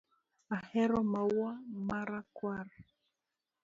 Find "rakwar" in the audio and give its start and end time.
2.09-2.67